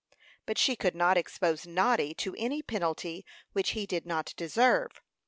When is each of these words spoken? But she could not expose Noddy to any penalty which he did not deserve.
But 0.47 0.57
she 0.57 0.75
could 0.75 0.95
not 0.95 1.15
expose 1.15 1.67
Noddy 1.67 2.15
to 2.15 2.33
any 2.35 2.63
penalty 2.63 3.23
which 3.53 3.73
he 3.77 3.85
did 3.85 4.07
not 4.07 4.33
deserve. 4.35 4.99